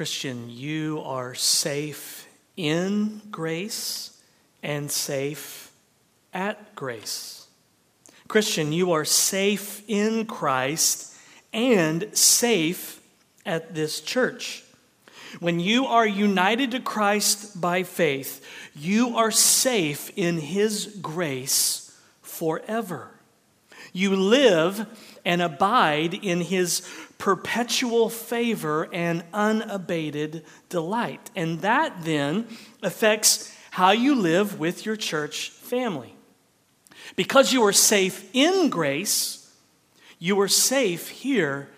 [0.00, 4.18] Christian, you are safe in grace
[4.62, 5.70] and safe
[6.32, 7.46] at grace.
[8.26, 11.14] Christian, you are safe in Christ
[11.52, 13.02] and safe
[13.44, 14.64] at this church.
[15.38, 18.42] When you are united to Christ by faith,
[18.74, 23.10] you are safe in His grace forever.
[23.92, 24.86] You live
[25.26, 26.88] and abide in His
[27.20, 31.30] perpetual favor and unabated delight.
[31.36, 32.48] And that then
[32.82, 36.16] affects how you live with your church family.
[37.14, 39.54] Because you are safe in grace,
[40.18, 41.68] you are safe here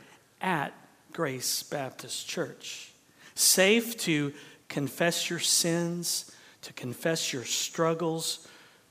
[0.40, 0.72] at
[1.12, 2.88] Grace Baptist Church
[3.34, 4.32] safe to
[4.68, 6.30] confess your sins,
[6.62, 8.46] to confess your struggles,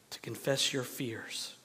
[0.09, 1.55] to confess your fears.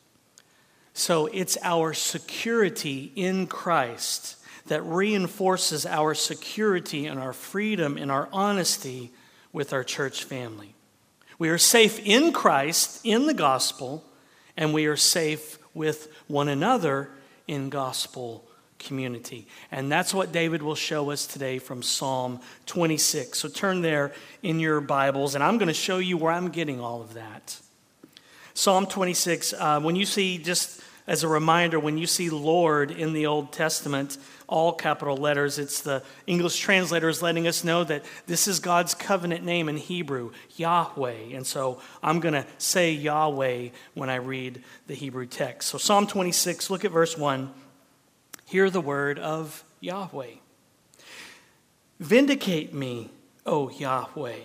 [0.95, 4.37] So it's our security in Christ
[4.69, 9.12] that reinforces our security and our freedom and our honesty
[9.52, 10.75] with our church family.
[11.39, 14.05] We are safe in Christ, in the gospel,
[14.56, 17.11] and we are safe with one another
[17.47, 18.44] in gospel
[18.78, 19.47] community.
[19.70, 23.39] And that's what David will show us today from Psalm 26.
[23.39, 26.81] So turn there in your Bibles, and I'm going to show you where I'm getting
[26.81, 27.59] all of that.
[28.55, 33.12] Psalm 26, uh, when you see, just as a reminder, when you see Lord in
[33.12, 34.19] the Old Testament,
[34.49, 39.45] all capital letters, it's the English translators letting us know that this is God's covenant
[39.45, 41.34] name in Hebrew, Yahweh.
[41.34, 45.69] And so I'm going to say Yahweh when I read the Hebrew text.
[45.69, 47.53] So Psalm 26, look at verse 1.
[48.47, 50.34] Hear the word of Yahweh.
[52.01, 53.11] Vindicate me,
[53.47, 54.41] O Yahweh,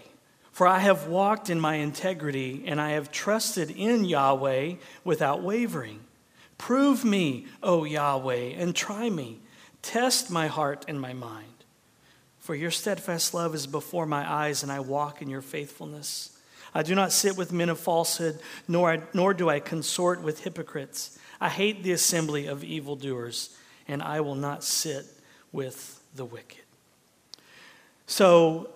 [0.52, 6.02] for I have walked in my integrity and I have trusted in Yahweh without wavering.
[6.62, 9.40] Prove me, O Yahweh, and try me.
[9.82, 11.48] Test my heart and my mind.
[12.38, 16.38] For your steadfast love is before my eyes, and I walk in your faithfulness.
[16.72, 21.18] I do not sit with men of falsehood, nor, nor do I consort with hypocrites.
[21.40, 23.58] I hate the assembly of evildoers
[23.88, 25.08] and I will not sit
[25.52, 26.62] with the wicked.
[28.06, 28.70] So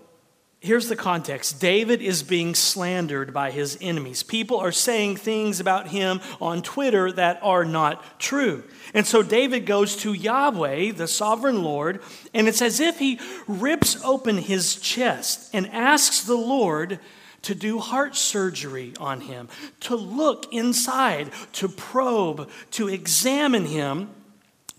[0.66, 4.24] here's the context David is being slandered by his enemies.
[4.24, 8.64] People are saying things about him on Twitter that are not true.
[8.94, 12.02] And so David goes to Yahweh, the sovereign Lord,
[12.34, 17.00] and it's as if he rips open his chest and asks the Lord
[17.44, 19.48] to do heart surgery on him,
[19.82, 24.10] to look inside, to probe, to examine him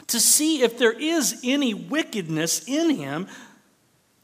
[0.09, 3.27] to see if there is any wickedness in him,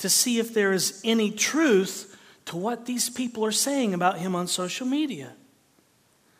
[0.02, 4.34] to see if there is any truth to what these people are saying about him
[4.34, 5.32] on social media.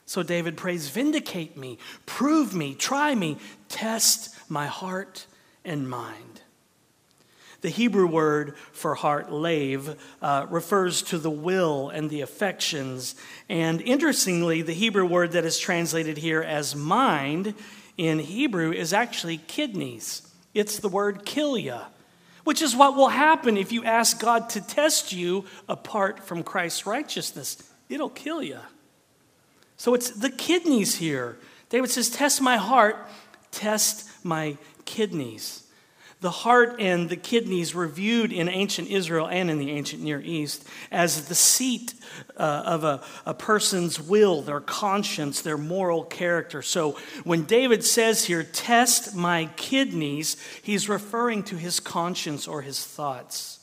[0.05, 5.27] So David prays, Vindicate me, prove me, try me, test my heart
[5.65, 6.41] and mind.
[7.61, 13.15] The Hebrew word for heart, lave, uh, refers to the will and the affections.
[13.49, 17.55] And interestingly, the Hebrew word that is translated here as mind
[17.97, 20.29] in Hebrew is actually kidneys.
[20.53, 21.87] It's the word kilia,
[22.45, 26.87] which is what will happen if you ask God to test you apart from Christ's
[26.87, 27.71] righteousness.
[27.89, 28.59] It'll kill you.
[29.77, 31.39] So it's the kidneys here.
[31.69, 32.97] David says, Test my heart,
[33.51, 35.62] test my kidneys.
[36.23, 40.21] The heart and the kidneys were viewed in ancient Israel and in the ancient Near
[40.21, 41.95] East as the seat
[42.37, 46.63] uh, of a, a person's will, their conscience, their moral character.
[46.63, 52.85] So when David says here, test my kidneys, he's referring to his conscience or his
[52.85, 53.59] thoughts.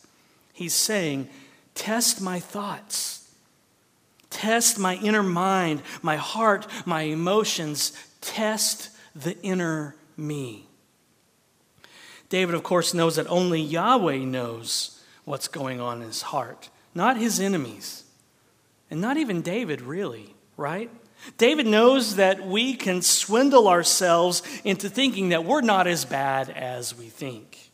[0.52, 1.30] He's saying,
[1.76, 3.34] test my thoughts.
[4.30, 7.94] Test my inner mind, my heart, my emotions.
[8.20, 10.69] Test the inner me.
[12.30, 17.18] David, of course, knows that only Yahweh knows what's going on in his heart, not
[17.18, 18.04] his enemies.
[18.92, 20.90] And not even David, really, right?
[21.38, 26.98] David knows that we can swindle ourselves into thinking that we're not as bad as
[26.98, 27.70] we think.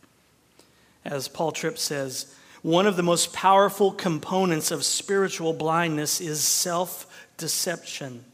[1.03, 7.05] As Paul Tripp says, one of the most powerful components of spiritual blindness is self
[7.37, 8.25] deception.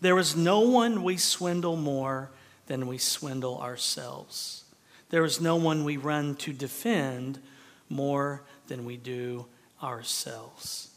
[0.00, 2.30] There is no one we swindle more
[2.66, 4.64] than we swindle ourselves.
[5.10, 7.40] There is no one we run to defend
[7.88, 9.46] more than we do
[9.82, 10.88] ourselves.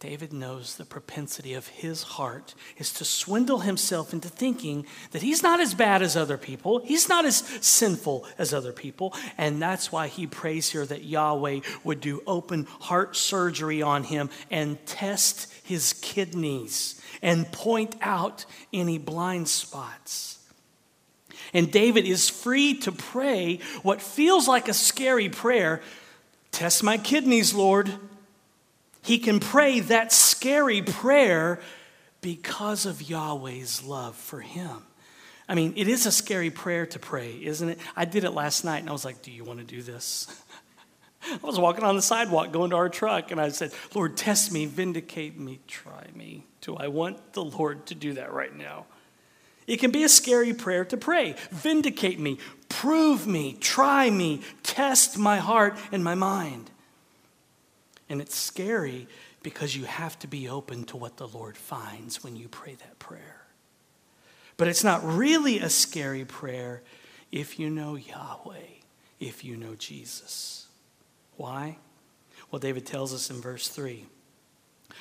[0.00, 5.42] David knows the propensity of his heart is to swindle himself into thinking that he's
[5.42, 9.90] not as bad as other people, he's not as sinful as other people, and that's
[9.90, 15.52] why he prays here that Yahweh would do open heart surgery on him and test
[15.64, 20.37] his kidneys and point out any blind spots.
[21.52, 25.80] And David is free to pray what feels like a scary prayer
[26.50, 27.92] Test my kidneys, Lord.
[29.02, 31.60] He can pray that scary prayer
[32.20, 34.82] because of Yahweh's love for him.
[35.48, 37.78] I mean, it is a scary prayer to pray, isn't it?
[37.96, 40.26] I did it last night and I was like, Do you want to do this?
[41.22, 44.52] I was walking on the sidewalk going to our truck and I said, Lord, test
[44.52, 46.44] me, vindicate me, try me.
[46.60, 48.86] Do I want the Lord to do that right now?
[49.68, 51.36] It can be a scary prayer to pray.
[51.50, 52.38] Vindicate me,
[52.70, 56.70] prove me, try me, test my heart and my mind.
[58.08, 59.06] And it's scary
[59.42, 62.98] because you have to be open to what the Lord finds when you pray that
[62.98, 63.46] prayer.
[64.56, 66.82] But it's not really a scary prayer
[67.30, 68.80] if you know Yahweh,
[69.20, 70.66] if you know Jesus.
[71.36, 71.76] Why?
[72.50, 74.06] Well, David tells us in verse 3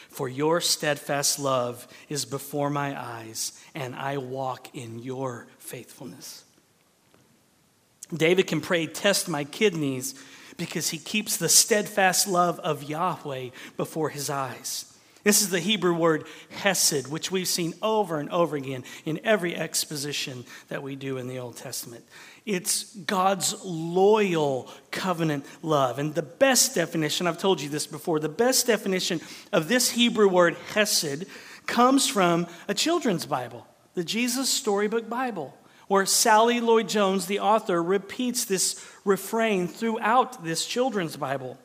[0.10, 6.44] For your steadfast love is before my eyes, and I walk in your faithfulness.
[8.14, 10.16] David can pray, Test my kidneys,
[10.58, 14.92] because he keeps the steadfast love of Yahweh before his eyes.
[15.24, 19.56] This is the Hebrew word hesed, which we've seen over and over again in every
[19.56, 22.06] exposition that we do in the Old Testament.
[22.48, 26.00] It's God's loyal covenant love.
[26.00, 29.20] And the best definition, I've told you this before, the best definition
[29.52, 31.26] of this Hebrew word hesed
[31.66, 35.58] comes from a children's Bible, the Jesus Storybook Bible,
[35.90, 41.58] where Sally Lloyd Jones, the author, repeats this refrain throughout this children's Bible.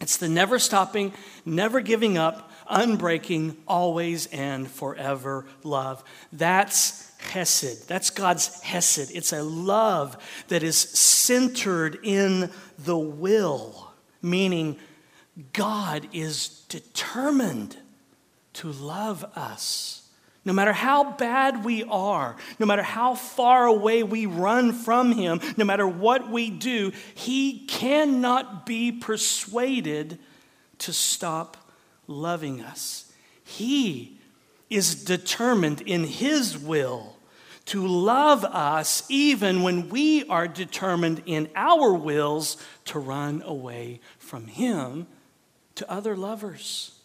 [0.00, 1.12] It's the never stopping,
[1.44, 6.04] never giving up, unbreaking, always and forever love.
[6.32, 7.88] That's Hesed.
[7.88, 9.10] That's God's Hesed.
[9.14, 10.16] It's a love
[10.48, 13.92] that is centered in the will,
[14.22, 14.78] meaning
[15.52, 17.76] God is determined
[18.54, 20.08] to love us.
[20.44, 25.40] No matter how bad we are, no matter how far away we run from Him,
[25.56, 30.18] no matter what we do, He cannot be persuaded
[30.78, 31.56] to stop
[32.06, 33.10] loving us.
[33.42, 34.18] He
[34.68, 37.13] is determined in His will
[37.66, 42.56] to love us even when we are determined in our wills
[42.86, 45.06] to run away from Him
[45.76, 46.98] to other lovers.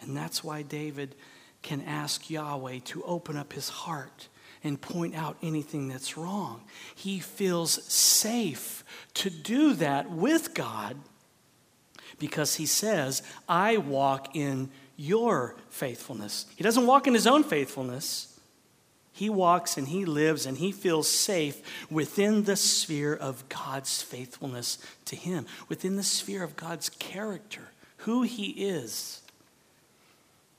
[0.00, 1.14] And that's why David
[1.62, 4.28] can ask Yahweh to open up his heart
[4.62, 6.62] and point out anything that's wrong.
[6.94, 8.84] He feels safe
[9.14, 10.96] to do that with God
[12.18, 16.46] because he says, I walk in your faithfulness.
[16.56, 18.33] He doesn't walk in his own faithfulness.
[19.14, 24.76] He walks and he lives and he feels safe within the sphere of God's faithfulness
[25.06, 29.22] to him, within the sphere of God's character, who he is.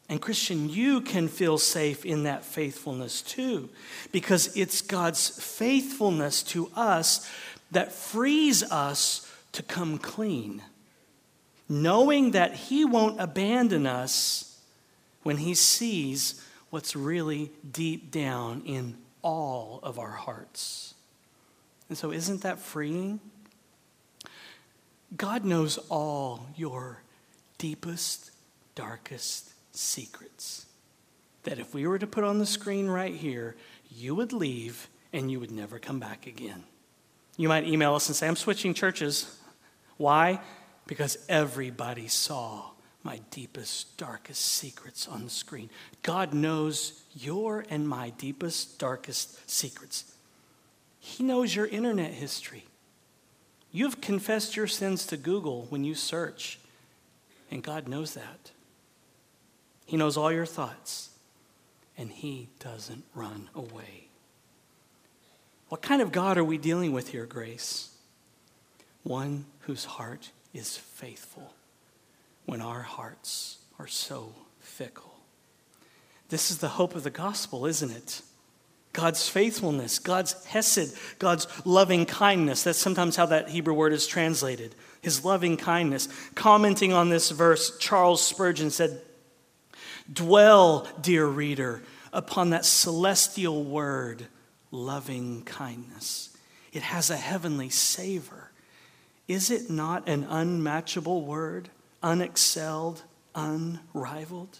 [0.09, 3.69] And, Christian, you can feel safe in that faithfulness too,
[4.11, 7.29] because it's God's faithfulness to us
[7.71, 10.61] that frees us to come clean
[11.67, 14.59] knowing that He won't abandon us
[15.23, 16.41] when He sees
[16.75, 20.93] what's really deep down in all of our hearts.
[21.87, 23.19] And so, isn't that freeing?
[25.15, 27.01] God knows all your
[27.57, 28.31] deepest,
[28.75, 30.65] darkest secrets.
[31.43, 33.55] That if we were to put on the screen right here,
[33.89, 36.65] you would leave and you would never come back again.
[37.37, 39.39] You might email us and say, I'm switching churches.
[39.95, 40.41] Why?
[40.87, 42.71] because everybody saw
[43.05, 45.69] my deepest, darkest secrets on the screen.
[46.01, 50.11] God knows your and my deepest, darkest secrets.
[50.99, 52.65] He knows your internet history.
[53.71, 56.57] You've confessed your sins to Google when you search,
[57.51, 58.51] and God knows that.
[59.85, 61.09] He knows all your thoughts,
[61.95, 64.07] and He doesn't run away.
[65.69, 67.91] What kind of God are we dealing with here, Grace?
[69.03, 71.53] One whose heart is faithful
[72.45, 75.15] when our hearts are so fickle.
[76.29, 78.21] This is the hope of the gospel, isn't it?
[78.93, 82.63] God's faithfulness, God's hesed, God's loving kindness.
[82.63, 84.73] That's sometimes how that Hebrew word is translated.
[85.01, 86.07] His loving kindness.
[86.33, 89.01] Commenting on this verse, Charles Spurgeon said,
[90.11, 91.83] Dwell, dear reader,
[92.13, 94.27] upon that celestial word,
[94.71, 96.35] loving kindness.
[96.71, 98.51] It has a heavenly savor.
[99.27, 101.69] Is it not an unmatchable word,
[102.05, 103.01] unexcelled,
[103.33, 104.59] unrivaled?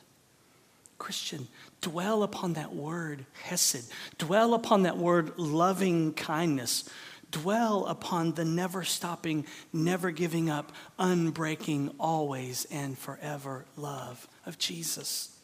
[0.98, 1.48] Christian,
[1.82, 3.92] dwell upon that word, Hesed.
[4.18, 6.90] Dwell upon that word, loving kindness.
[7.32, 15.38] Dwell upon the never stopping, never giving up, unbreaking, always and forever love of Jesus.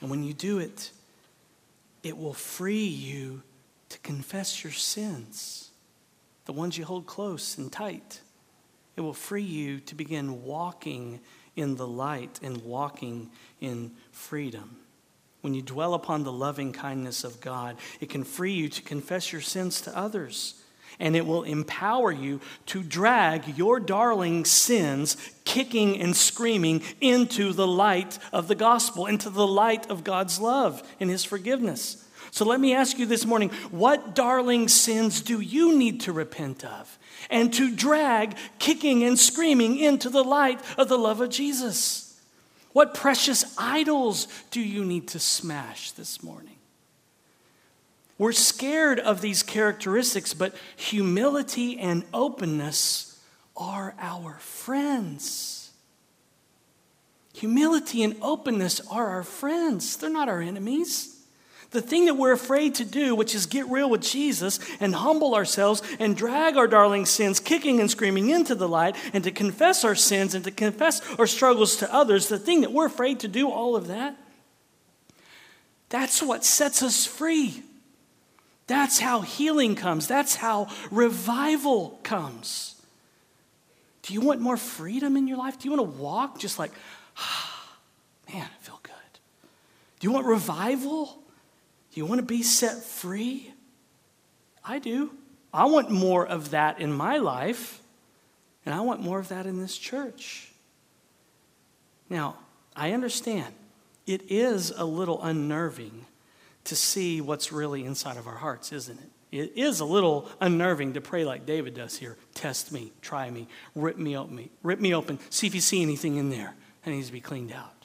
[0.00, 0.90] And when you do it,
[2.02, 3.42] it will free you
[3.88, 5.70] to confess your sins
[6.44, 8.20] the ones you hold close and tight,
[8.96, 11.20] It will free you to begin walking
[11.56, 14.76] in the light and walking in freedom.
[15.40, 19.32] When you dwell upon the loving kindness of God, it can free you to confess
[19.32, 20.54] your sins to others.
[21.00, 27.66] And it will empower you to drag your darling sins, kicking and screaming, into the
[27.66, 32.03] light of the gospel, into the light of God's love and His forgiveness.
[32.34, 36.64] So let me ask you this morning what darling sins do you need to repent
[36.64, 36.98] of?
[37.30, 42.20] and to drag kicking and screaming into the light of the love of Jesus?
[42.72, 46.56] What precious idols do you need to smash this morning?
[48.18, 53.20] We're scared of these characteristics, but humility and openness
[53.56, 55.70] are our friends.
[57.34, 61.13] Humility and openness are our friends, they're not our enemies.
[61.74, 65.34] The thing that we're afraid to do, which is get real with Jesus and humble
[65.34, 69.82] ourselves and drag our darling sins kicking and screaming into the light and to confess
[69.82, 73.28] our sins and to confess our struggles to others, the thing that we're afraid to
[73.28, 74.16] do, all of that,
[75.88, 77.64] that's what sets us free.
[78.68, 80.06] That's how healing comes.
[80.06, 82.80] That's how revival comes.
[84.02, 85.58] Do you want more freedom in your life?
[85.58, 86.70] Do you want to walk just like,
[87.16, 87.68] ah,
[88.32, 88.92] man, I feel good?
[89.98, 91.23] Do you want revival?
[91.96, 93.52] You want to be set free?
[94.64, 95.10] I do.
[95.52, 97.80] I want more of that in my life,
[98.66, 100.52] and I want more of that in this church.
[102.10, 102.36] Now,
[102.74, 103.54] I understand
[104.06, 106.06] it is a little unnerving
[106.64, 109.10] to see what's really inside of our hearts, isn't it?
[109.30, 112.16] It is a little unnerving to pray like David does here.
[112.34, 116.16] Test me, try me, rip me open, rip me open, see if you see anything
[116.16, 117.83] in there that needs to be cleaned out.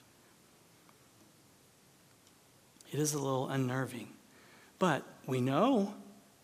[2.92, 4.10] It is a little unnerving.
[4.80, 5.94] But we know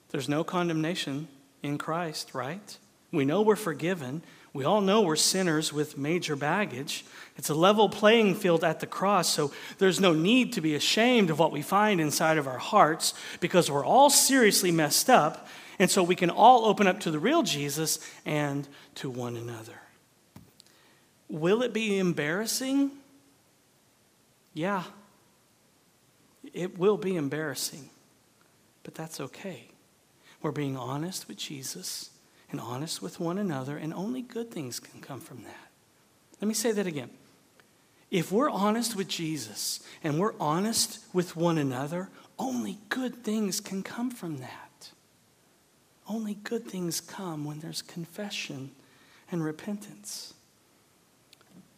[0.10, 1.28] there's no condemnation
[1.64, 2.78] in Christ, right?
[3.12, 4.24] We know we're forgiven.
[4.54, 7.06] We all know we're sinners with major baggage.
[7.38, 11.30] It's a level playing field at the cross, so there's no need to be ashamed
[11.30, 15.48] of what we find inside of our hearts because we're all seriously messed up.
[15.78, 19.82] And so we can all open up to the real Jesus and to one another.
[21.28, 22.92] Will it be embarrassing?
[24.54, 24.84] Yeah,
[26.56, 27.90] it will be embarrassing,
[28.84, 29.68] but that's okay.
[30.42, 32.12] We're being honest with Jesus
[32.50, 35.70] and honest with one another, and only good things can come from that.
[36.42, 37.10] Let me say that again.
[38.10, 42.10] If we're honest with Jesus and we're honest with one another,
[42.40, 44.92] only good things can come from that.
[46.08, 48.72] Only good things come when there's confession
[49.32, 50.34] and repentance.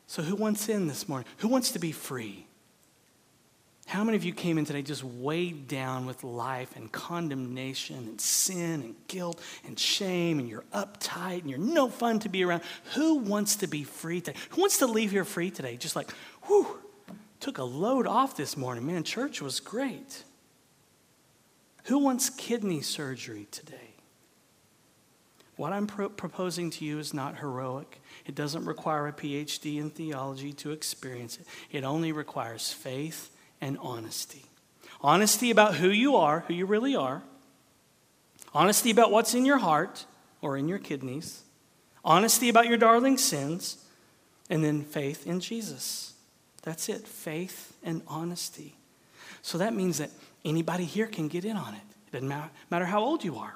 [0.06, 1.28] So, who wants in this morning?
[1.38, 2.46] Who wants to be free?
[3.88, 8.20] How many of you came in today just weighed down with life and condemnation and
[8.20, 12.64] sin and guilt and shame and you're uptight and you're no fun to be around?
[12.96, 14.38] Who wants to be free today?
[14.50, 15.78] Who wants to leave here free today?
[15.78, 16.12] Just like,
[16.48, 16.68] whew,
[17.40, 18.86] took a load off this morning.
[18.86, 20.26] Man, church was great.
[21.86, 23.96] Who wants kidney surgery today?
[25.56, 28.02] What I'm pro- proposing to you is not heroic.
[28.26, 31.48] It doesn't require a PhD in theology to experience it.
[31.72, 34.46] It only requires faith and honesty.
[35.02, 37.24] Honesty about who you are, who you really are.
[38.54, 40.06] Honesty about what's in your heart
[40.42, 41.44] or in your kidneys.
[42.04, 43.78] Honesty about your darling sins.
[44.50, 46.14] And then faith in Jesus.
[46.64, 48.76] That's it faith and honesty.
[49.42, 50.10] So that means that
[50.44, 51.82] anybody here can get in on it.
[52.08, 53.56] It doesn't matter, how old you are.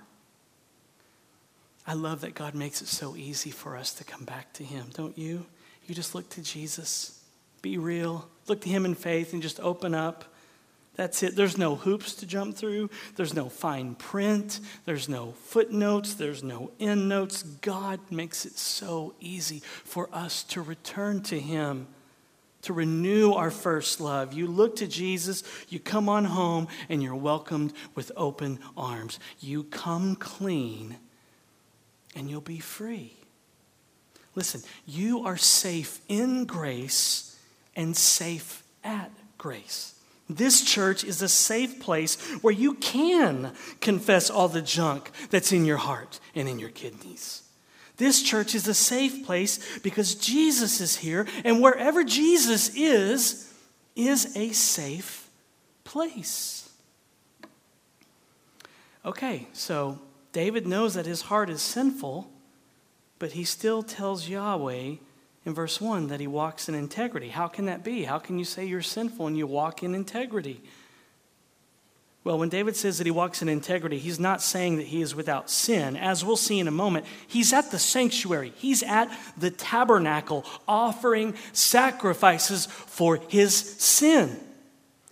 [1.88, 4.88] I love that God makes it so easy for us to come back to Him,
[4.94, 5.46] don't you?
[5.88, 7.21] You just look to Jesus,
[7.62, 10.26] be real, look to Him in faith and just open up.
[10.96, 11.36] That's it.
[11.36, 12.90] There's no hoops to jump through.
[13.16, 14.60] There's no fine print.
[14.86, 16.16] There's no footnotes.
[16.16, 17.44] There's no endnotes.
[17.44, 21.88] God makes it so easy for us to return to Him,
[22.64, 24.34] to renew our first love.
[24.34, 29.18] You look to Jesus, you come on home, and you're welcomed with open arms.
[29.40, 30.98] You come clean,
[32.16, 33.14] and you'll be free.
[34.36, 37.31] Listen, you are safe in grace
[37.76, 39.96] and safe at grace.
[40.30, 45.66] This church is a safe place where you can confess all the junk that's in
[45.66, 47.44] your heart and in your kidneys.
[47.98, 53.54] This church is a safe place because Jesus is here, and wherever Jesus is,
[53.96, 55.30] is a safe
[55.84, 56.70] place.
[59.06, 60.00] Okay, so
[60.32, 62.32] David knows that his heart is sinful,
[63.20, 64.96] but he still tells Yahweh
[65.46, 67.30] in verse 1 that he walks in integrity.
[67.30, 68.04] How can that be?
[68.04, 70.62] How can you say you're sinful and you walk in integrity?
[72.24, 75.16] Well, when David says that he walks in integrity, he's not saying that he is
[75.16, 75.98] without sin.
[75.98, 81.34] As we'll see in a moment, he's at the sanctuary, he's at the tabernacle offering
[81.52, 84.40] sacrifices for his sin.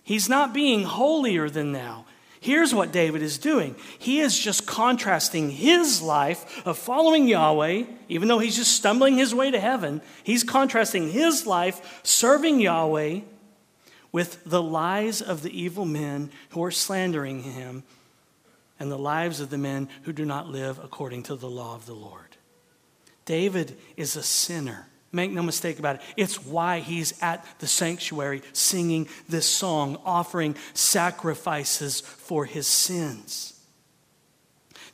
[0.04, 2.04] He's not being holier than thou.
[2.42, 3.76] Here's what David is doing.
[3.98, 9.34] He is just contrasting his life of following Yahweh, even though he's just stumbling his
[9.34, 10.00] way to heaven.
[10.24, 13.20] He's contrasting his life serving Yahweh
[14.10, 17.82] with the lies of the evil men who are slandering him
[18.78, 21.84] and the lives of the men who do not live according to the law of
[21.84, 22.38] the Lord.
[23.26, 24.88] David is a sinner.
[25.12, 26.02] Make no mistake about it.
[26.16, 33.60] It's why he's at the sanctuary singing this song, offering sacrifices for his sins.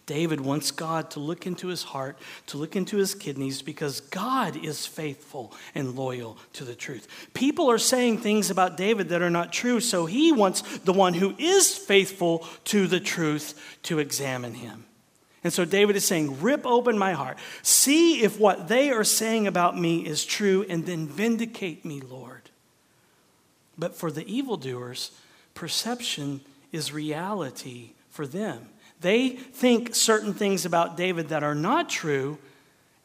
[0.06, 4.56] David wants God to look into his heart, to look into his kidneys, because God
[4.56, 7.08] is faithful and loyal to the truth.
[7.35, 11.12] People are saying things about David that are not true, so he wants the one
[11.12, 14.86] who is faithful to the truth to examine him.
[15.47, 17.38] And so David is saying, Rip open my heart.
[17.62, 22.50] See if what they are saying about me is true, and then vindicate me, Lord.
[23.79, 25.12] But for the evildoers,
[25.55, 26.41] perception
[26.73, 28.71] is reality for them.
[29.00, 32.38] They think certain things about David that are not true,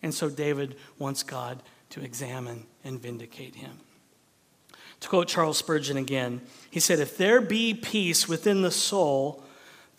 [0.02, 3.82] and so David wants God to examine and vindicate him.
[5.02, 9.44] To quote Charles Spurgeon again, he said, If there be peace within the soul,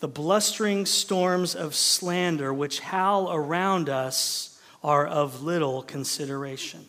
[0.03, 6.85] the blustering storms of slander which howl around us are of little consideration.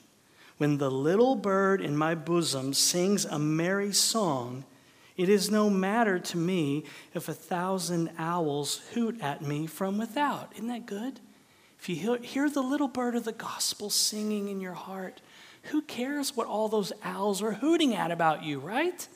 [0.56, 4.64] When the little bird in my bosom sings a merry song,
[5.16, 10.50] it is no matter to me if a thousand owls hoot at me from without.
[10.56, 11.20] Isn't that good?
[11.78, 15.20] If you hear the little bird of the gospel singing in your heart,
[15.70, 19.06] who cares what all those owls are hooting at about you, right?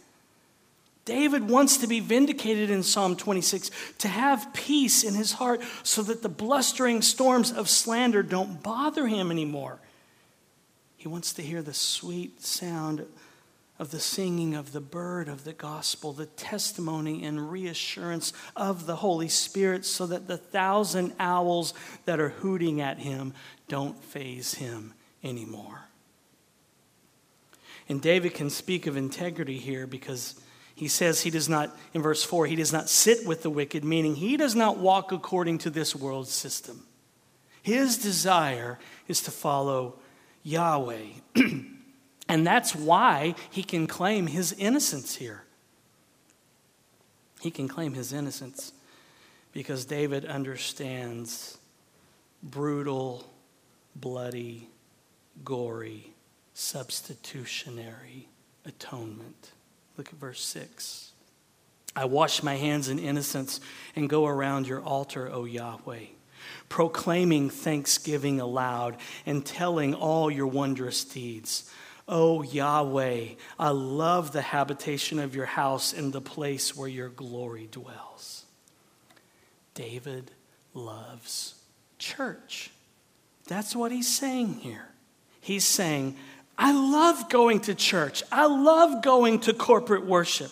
[1.08, 6.02] David wants to be vindicated in Psalm 26, to have peace in his heart so
[6.02, 9.78] that the blustering storms of slander don't bother him anymore.
[10.98, 13.06] He wants to hear the sweet sound
[13.78, 18.96] of the singing of the bird of the gospel, the testimony and reassurance of the
[18.96, 21.72] Holy Spirit, so that the thousand owls
[22.04, 23.32] that are hooting at him
[23.66, 24.92] don't faze him
[25.24, 25.88] anymore.
[27.88, 30.38] And David can speak of integrity here because
[30.78, 33.82] he says he does not, in verse 4, he does not sit with the wicked,
[33.82, 36.84] meaning he does not walk according to this world's system.
[37.62, 39.98] His desire is to follow
[40.44, 41.06] Yahweh.
[42.28, 45.44] And that's why he can claim his innocence here.
[47.40, 48.72] He can claim his innocence
[49.52, 51.56] because David understands
[52.42, 53.32] brutal,
[53.96, 54.68] bloody,
[55.42, 56.12] gory,
[56.52, 58.28] substitutionary
[58.66, 59.52] atonement.
[59.98, 61.10] Look at verse 6.
[61.96, 63.60] I wash my hands in innocence
[63.96, 66.04] and go around your altar, O Yahweh,
[66.68, 71.68] proclaiming thanksgiving aloud and telling all your wondrous deeds.
[72.06, 77.68] Oh Yahweh, I love the habitation of your house and the place where your glory
[77.70, 78.44] dwells.
[79.74, 80.30] David
[80.74, 81.56] loves
[81.98, 82.70] church.
[83.48, 84.88] That's what he's saying here.
[85.40, 86.16] He's saying,
[86.58, 88.24] I love going to church.
[88.32, 90.50] I love going to corporate worship.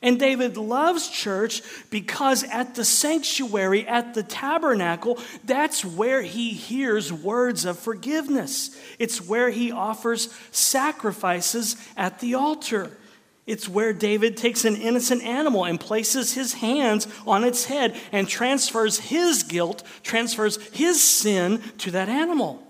[0.00, 7.12] And David loves church because at the sanctuary, at the tabernacle, that's where he hears
[7.12, 8.78] words of forgiveness.
[8.98, 12.96] It's where he offers sacrifices at the altar.
[13.46, 18.28] It's where David takes an innocent animal and places his hands on its head and
[18.28, 22.62] transfers his guilt, transfers his sin to that animal.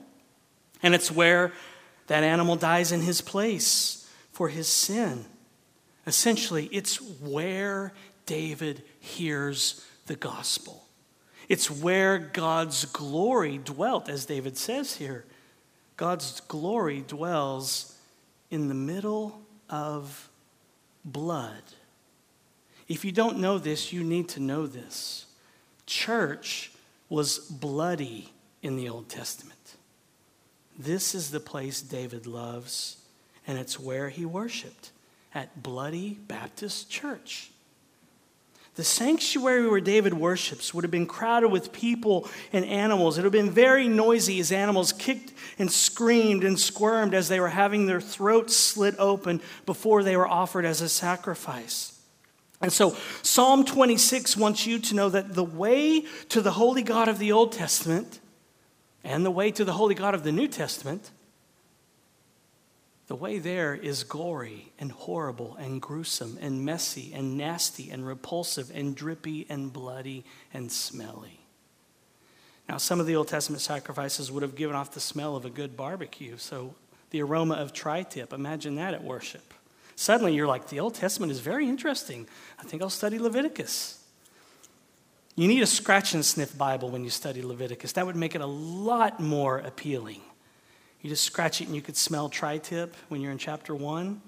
[0.83, 1.53] And it's where
[2.09, 5.25] that animal dies in his place for his sin.
[6.07, 7.93] Essentially, it's where
[8.27, 10.85] David hears the gospel.
[11.49, 15.25] It's where God's glory dwelt, as David says here.
[15.97, 17.97] God's glory dwells
[18.51, 20.31] in the middle of
[21.05, 21.63] blood.
[22.87, 25.27] If you don't know this, you need to know this.
[25.87, 26.73] Church
[27.09, 29.77] was bloody in the Old Testament.
[30.79, 32.99] This is the place David loves,
[33.47, 34.93] and it's where he worshiped
[35.35, 37.51] at Bloody Baptist Church.
[38.77, 43.19] The sanctuary where David worships would have been crowded with people and animals.
[43.19, 47.41] It would have been very noisy as animals kicked and screamed and squirmed as they
[47.41, 52.01] were having their throats slit open before they were offered as a sacrifice.
[52.61, 57.09] And so, Psalm 26 wants you to know that the way to the holy God
[57.09, 58.21] of the Old Testament
[59.09, 61.11] and the way to the holy God of the New Testament
[63.07, 68.71] The way there is gory and horrible and gruesome and messy and nasty and repulsive
[68.75, 71.41] and drippy and bloody and smelly.
[72.69, 75.51] Now, some of the Old Testament sacrifices would have given off the smell of a
[75.51, 76.75] good barbecue, so
[77.09, 79.55] the aroma of tri tip, imagine that at worship.
[79.97, 82.29] Suddenly you're like, the Old Testament is very interesting.
[82.61, 83.98] I think I'll study Leviticus.
[85.39, 87.93] You need a scratch and sniff Bible when you study Leviticus.
[87.93, 90.21] That would make it a lot more appealing.
[91.01, 94.21] You just scratch it and you could smell tri tip when you're in chapter one.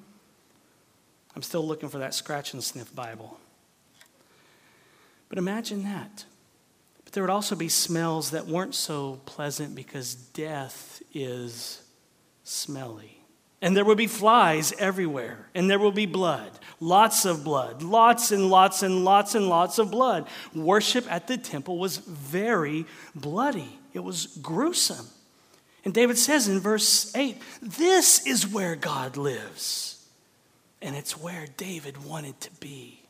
[1.34, 3.40] I'm still looking for that scratch and sniff Bible.
[5.28, 6.26] But imagine that.
[7.02, 11.82] But there would also be smells that weren't so pleasant because death is
[12.44, 13.18] smelly.
[13.60, 18.32] And there would be flies everywhere, and there will be blood, lots of blood, lots
[18.32, 20.26] and lots and lots and lots of blood.
[20.54, 25.06] Worship at the temple was very bloody, it was gruesome.
[25.84, 30.06] And David says in verse 8, This is where God lives.
[30.82, 33.02] And it's where David wanted to be.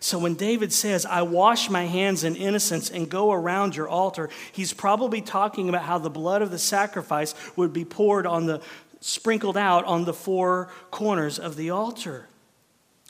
[0.00, 4.28] So when David says, I wash my hands in innocence and go around your altar,
[4.52, 8.60] he's probably talking about how the blood of the sacrifice would be poured on the
[9.00, 12.26] sprinkled out on the four corners of the altar.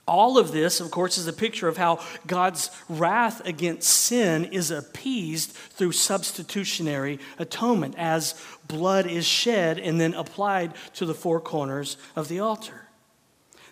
[0.07, 4.71] All of this, of course, is a picture of how God's wrath against sin is
[4.71, 8.35] appeased through substitutionary atonement as
[8.69, 12.89] blood is shed and then applied to the four corners of the altar.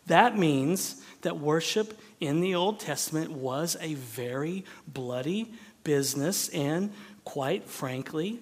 [0.07, 5.53] That means that worship in the Old Testament was a very bloody
[5.85, 6.92] business and,
[7.25, 8.40] quite frankly,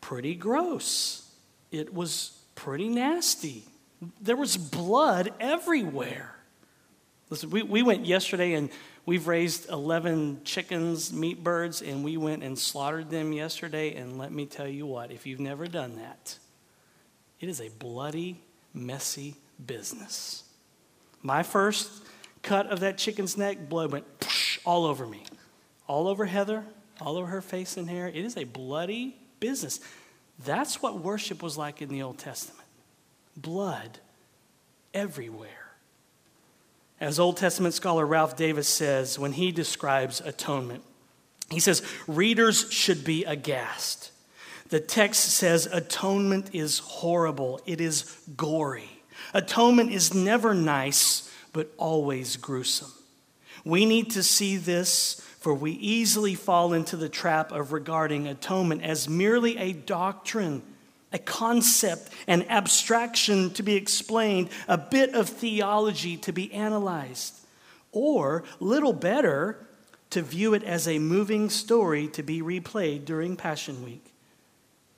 [0.00, 1.28] pretty gross.
[1.72, 3.64] It was pretty nasty.
[4.20, 6.31] There was blood everywhere.
[7.32, 8.68] Listen, we, we went yesterday and
[9.06, 13.94] we've raised 11 chickens, meat birds, and we went and slaughtered them yesterday.
[13.94, 16.36] And let me tell you what, if you've never done that,
[17.40, 18.42] it is a bloody,
[18.74, 20.44] messy business.
[21.22, 22.02] My first
[22.42, 24.04] cut of that chicken's neck, blood went
[24.66, 25.22] all over me,
[25.86, 26.62] all over Heather,
[27.00, 28.08] all over her face and hair.
[28.08, 29.80] It is a bloody business.
[30.44, 32.68] That's what worship was like in the Old Testament
[33.34, 34.00] blood
[34.92, 35.61] everywhere.
[37.02, 40.84] As Old Testament scholar Ralph Davis says when he describes atonement,
[41.50, 44.12] he says, Readers should be aghast.
[44.68, 48.04] The text says atonement is horrible, it is
[48.36, 49.02] gory.
[49.34, 52.92] Atonement is never nice, but always gruesome.
[53.64, 58.84] We need to see this for we easily fall into the trap of regarding atonement
[58.84, 60.62] as merely a doctrine,
[61.12, 67.34] a concept, an abstraction to be explained, a bit of theology to be analyzed,
[67.92, 69.66] or, little better,
[70.10, 74.12] to view it as a moving story to be replayed during Passion Week.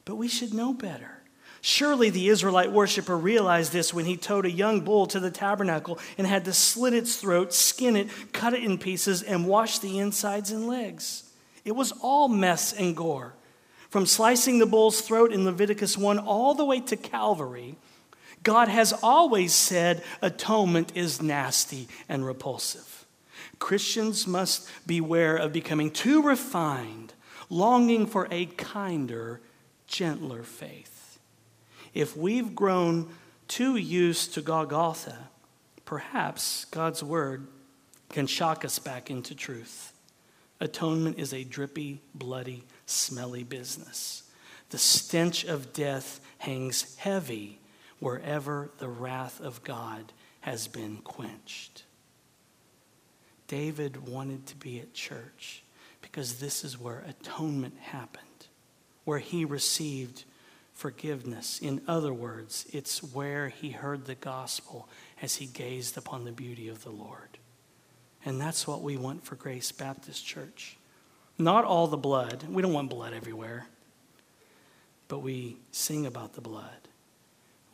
[0.05, 1.23] But we should know better.
[1.61, 5.99] Surely the Israelite worshiper realized this when he towed a young bull to the tabernacle
[6.19, 9.99] and had to slit its throat, skin it, cut it in pieces, and wash the
[9.99, 11.23] insides and legs.
[11.65, 13.33] It was all mess and gore.
[13.95, 17.77] From slicing the bull's throat in Leviticus 1 all the way to Calvary,
[18.43, 23.07] God has always said atonement is nasty and repulsive.
[23.61, 27.13] Christians must beware of becoming too refined,
[27.49, 29.41] longing for a kinder,
[29.87, 31.21] gentler faith.
[31.95, 33.15] If we've grown
[33.47, 35.29] too used to Golgotha,
[35.85, 37.47] perhaps God's word
[38.09, 39.93] can shock us back into truth.
[40.59, 44.23] Atonement is a drippy, bloody, smelly business.
[44.71, 47.61] The stench of death hangs heavy
[48.01, 51.85] wherever the wrath of God has been quenched.
[53.47, 55.63] David wanted to be at church
[56.03, 58.49] because this is where atonement happened,
[59.05, 60.25] where he received
[60.75, 61.61] forgiveness.
[61.61, 64.89] In other words, it's where he heard the gospel
[65.23, 67.39] as he gazed upon the beauty of the Lord.
[68.25, 70.77] And that's what we want for Grace Baptist Church.
[71.39, 73.67] Not all the blood, we don't want blood everywhere,
[75.09, 76.89] but we sing about the blood.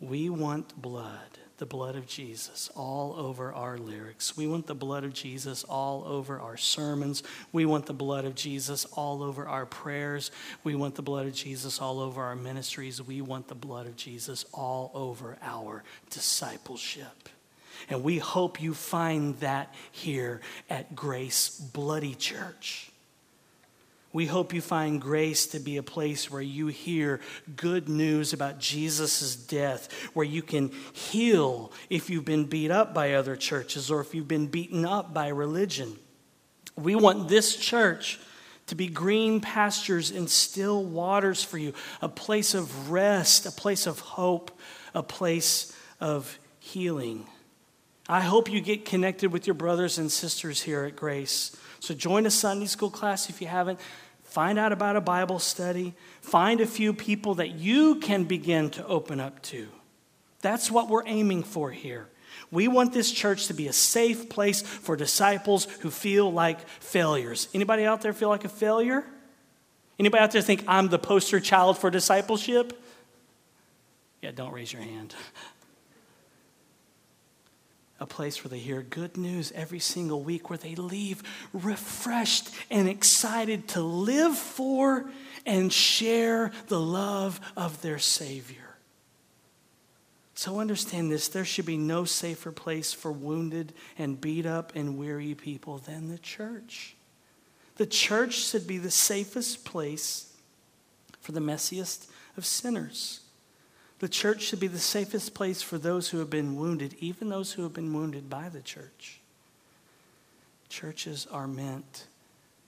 [0.00, 4.34] We want blood the blood of Jesus all over our lyrics.
[4.34, 7.22] We want the blood of Jesus all over our sermons.
[7.52, 10.30] We want the blood of Jesus all over our prayers.
[10.64, 13.02] We want the blood of Jesus all over our ministries.
[13.02, 17.28] We want the blood of Jesus all over our discipleship.
[17.90, 22.89] And we hope you find that here at Grace Bloody Church.
[24.12, 27.20] We hope you find grace to be a place where you hear
[27.54, 33.12] good news about Jesus' death, where you can heal if you've been beat up by
[33.14, 35.96] other churches or if you've been beaten up by religion.
[36.76, 38.18] We want this church
[38.66, 43.86] to be green pastures and still waters for you, a place of rest, a place
[43.86, 44.50] of hope,
[44.92, 47.26] a place of healing.
[48.08, 51.56] I hope you get connected with your brothers and sisters here at Grace.
[51.78, 53.78] So join a Sunday school class if you haven't.
[54.24, 55.94] Find out about a Bible study.
[56.20, 59.68] Find a few people that you can begin to open up to.
[60.40, 62.08] That's what we're aiming for here.
[62.50, 67.48] We want this church to be a safe place for disciples who feel like failures.
[67.54, 69.04] Anybody out there feel like a failure?
[69.98, 72.72] Anybody out there think I'm the poster child for discipleship?
[74.22, 75.14] Yeah, don't raise your hand.
[78.00, 82.88] A place where they hear good news every single week, where they leave refreshed and
[82.88, 85.10] excited to live for
[85.44, 88.70] and share the love of their Savior.
[90.34, 94.96] So understand this there should be no safer place for wounded and beat up and
[94.96, 96.96] weary people than the church.
[97.76, 100.32] The church should be the safest place
[101.20, 102.06] for the messiest
[102.38, 103.19] of sinners.
[104.00, 107.52] The church should be the safest place for those who have been wounded, even those
[107.52, 109.20] who have been wounded by the church.
[110.70, 112.06] Churches are meant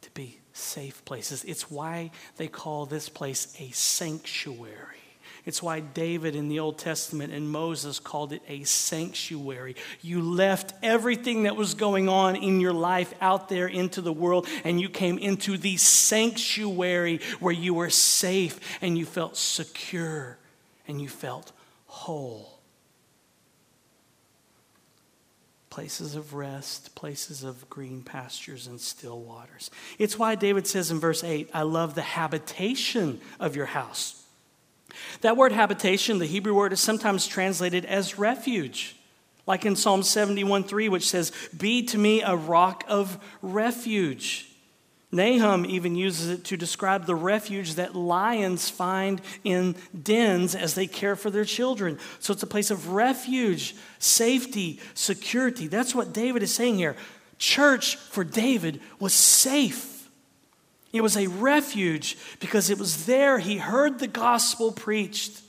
[0.02, 1.42] to be safe places.
[1.44, 4.98] It's why they call this place a sanctuary.
[5.46, 9.74] It's why David in the Old Testament and Moses called it a sanctuary.
[10.02, 14.46] You left everything that was going on in your life out there into the world,
[14.64, 20.36] and you came into the sanctuary where you were safe and you felt secure
[20.92, 21.52] and you felt
[21.86, 22.60] whole.
[25.70, 29.70] Places of rest, places of green pastures and still waters.
[29.98, 34.22] It's why David says in verse 8, I love the habitation of your house.
[35.22, 38.94] That word habitation, the Hebrew word, is sometimes translated as refuge,
[39.46, 44.51] like in Psalm 71 3, which says, Be to me a rock of refuge.
[45.12, 50.86] Nahum even uses it to describe the refuge that lions find in dens as they
[50.86, 51.98] care for their children.
[52.18, 55.68] So it's a place of refuge, safety, security.
[55.68, 56.96] That's what David is saying here.
[57.38, 60.08] Church for David was safe.
[60.92, 65.42] It was a refuge because it was there he heard the gospel preached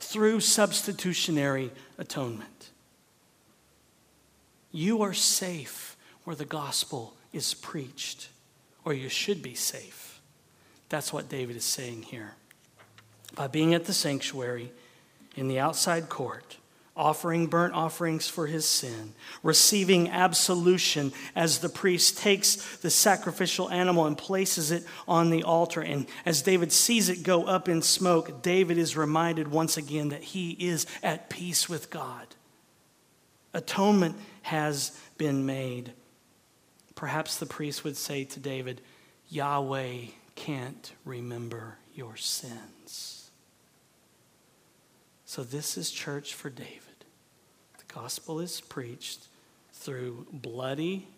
[0.00, 2.70] through substitutionary atonement.
[4.70, 8.28] You are safe where the gospel is preached,
[8.84, 10.20] or you should be safe.
[10.88, 12.34] That's what David is saying here.
[13.34, 14.72] By being at the sanctuary
[15.36, 16.58] in the outside court,
[16.94, 24.06] offering burnt offerings for his sin, receiving absolution as the priest takes the sacrificial animal
[24.06, 25.80] and places it on the altar.
[25.80, 30.22] And as David sees it go up in smoke, David is reminded once again that
[30.22, 32.26] he is at peace with God.
[33.54, 35.92] Atonement has been made.
[37.02, 38.80] Perhaps the priest would say to David,
[39.28, 40.02] Yahweh
[40.36, 43.28] can't remember your sins.
[45.24, 47.04] So, this is church for David.
[47.78, 49.26] The gospel is preached
[49.72, 51.08] through bloody,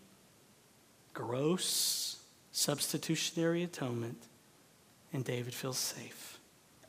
[1.12, 2.16] gross,
[2.51, 4.23] substitutionary atonement,
[5.12, 6.38] and David feels safe.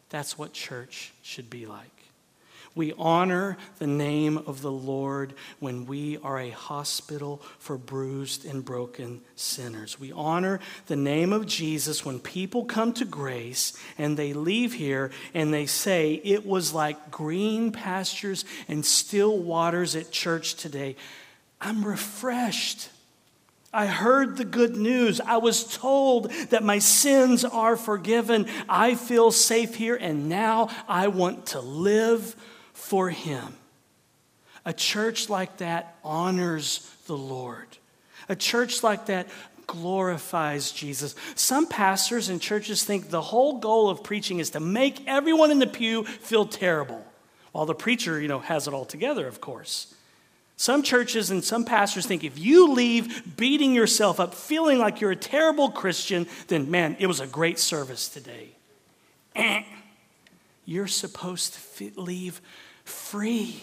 [0.07, 1.94] That's what church should be like.
[2.75, 8.65] We honor the name of the Lord when we are a hospital for bruised and
[8.65, 9.97] broken sinners.
[9.97, 15.11] We honor the name of Jesus when people come to grace and they leave here
[15.33, 20.97] and they say, It was like green pastures and still waters at church today.
[21.61, 22.89] I'm refreshed.
[23.71, 25.21] I heard the good news.
[25.21, 28.47] I was told that my sins are forgiven.
[28.67, 32.35] I feel safe here, and now I want to live
[32.85, 33.55] for Him.
[34.63, 37.67] A church like that honors the Lord.
[38.29, 39.27] A church like that
[39.67, 41.15] glorifies Jesus.
[41.35, 45.59] Some pastors and churches think the whole goal of preaching is to make everyone in
[45.59, 47.03] the pew feel terrible,
[47.51, 49.93] while the preacher, you know, has it all together, of course.
[50.57, 55.11] Some churches and some pastors think if you leave beating yourself up, feeling like you're
[55.11, 58.49] a terrible Christian, then man, it was a great service today.
[59.35, 59.63] Eh.
[60.65, 62.41] You're supposed to leave
[62.85, 63.61] free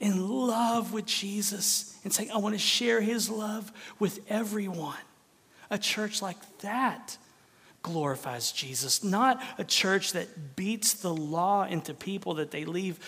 [0.00, 4.96] in love with Jesus and saying, I want to share his love with everyone.
[5.70, 7.16] A church like that
[7.82, 12.98] glorifies Jesus, not a church that beats the law into people that they leave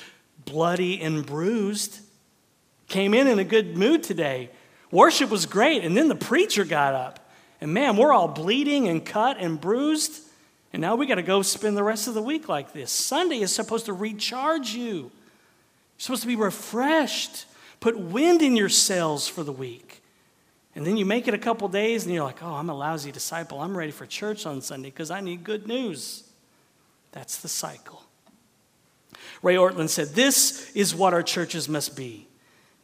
[0.44, 2.00] bloody and bruised.
[2.88, 4.50] Came in in a good mood today.
[4.90, 7.30] Worship was great, and then the preacher got up.
[7.60, 10.22] And man, we're all bleeding and cut and bruised.
[10.72, 12.90] And now we got to go spend the rest of the week like this.
[12.90, 15.10] Sunday is supposed to recharge you.
[16.00, 17.44] You're supposed to be refreshed,
[17.78, 20.02] put wind in your sails for the week.
[20.74, 23.12] And then you make it a couple days and you're like, oh, I'm a lousy
[23.12, 23.60] disciple.
[23.60, 26.24] I'm ready for church on Sunday because I need good news.
[27.12, 28.02] That's the cycle.
[29.42, 32.28] Ray Ortlund said, This is what our churches must be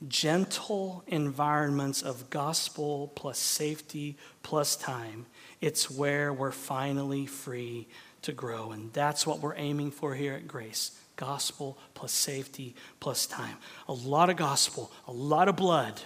[0.06, 5.24] gentle environments of gospel plus safety plus time,
[5.62, 7.88] it's where we're finally free
[8.20, 8.72] to grow.
[8.72, 13.56] And that's what we're aiming for here at Grace gospel plus safety plus time.
[13.88, 16.00] A lot of gospel, a lot of blood,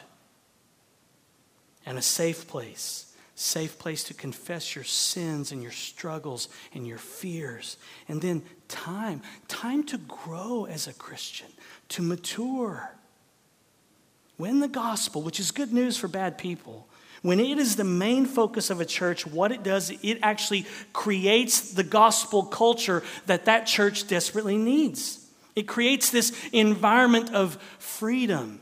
[1.85, 3.07] and a safe place.
[3.35, 7.79] Safe place to confess your sins and your struggles and your fears.
[8.07, 11.47] And then time, time to grow as a Christian,
[11.89, 12.93] to mature.
[14.37, 16.87] When the gospel, which is good news for bad people,
[17.23, 21.73] when it is the main focus of a church, what it does, it actually creates
[21.73, 25.27] the gospel culture that that church desperately needs.
[25.55, 28.61] It creates this environment of freedom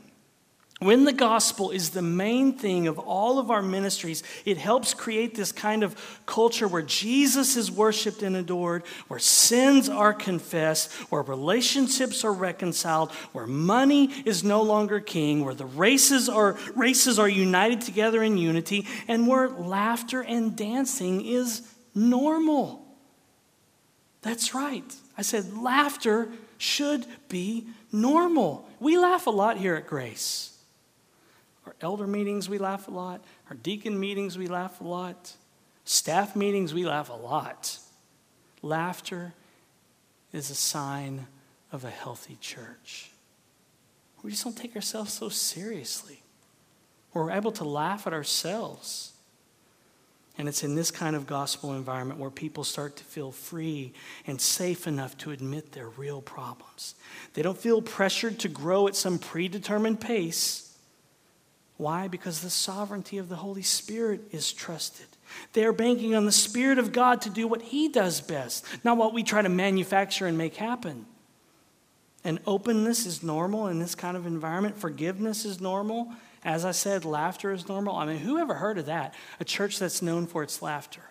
[0.79, 5.35] when the gospel is the main thing of all of our ministries, it helps create
[5.35, 11.21] this kind of culture where Jesus is worshiped and adored, where sins are confessed, where
[11.21, 17.27] relationships are reconciled, where money is no longer king, where the races are races are
[17.27, 21.61] united together in unity, and where laughter and dancing is
[21.93, 22.85] normal.
[24.21, 24.95] That's right.
[25.17, 28.65] I said laughter should be normal.
[28.79, 30.55] We laugh a lot here at Grace.
[31.69, 33.23] Our elder meetings, we laugh a lot.
[33.47, 35.33] Our deacon meetings, we laugh a lot.
[35.85, 37.77] Staff meetings, we laugh a lot.
[38.63, 39.35] Laughter
[40.33, 41.27] is a sign
[41.71, 43.11] of a healthy church.
[44.23, 46.23] We just don't take ourselves so seriously.
[47.13, 49.11] We're able to laugh at ourselves.
[50.39, 53.93] And it's in this kind of gospel environment where people start to feel free
[54.25, 56.95] and safe enough to admit their real problems.
[57.35, 60.65] They don't feel pressured to grow at some predetermined pace.
[61.79, 62.09] Why?
[62.09, 65.05] Because the sovereignty of the Holy Spirit is trusted.
[65.53, 68.97] They are banking on the Spirit of God to do what He does best, not
[68.97, 71.05] what we try to manufacture and make happen.
[72.25, 74.77] And openness is normal in this kind of environment.
[74.77, 76.11] Forgiveness is normal.
[76.43, 77.95] As I said, laughter is normal.
[77.95, 79.13] I mean, who ever heard of that?
[79.39, 81.03] A church that's known for its laughter.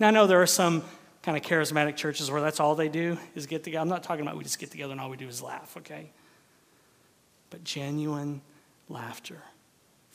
[0.00, 0.82] Now, I know there are some
[1.20, 3.82] kind of charismatic churches where that's all they do is get together.
[3.82, 6.10] I'm not talking about we just get together and all we do is laugh, okay?
[7.50, 8.40] But genuine
[8.88, 9.42] laughter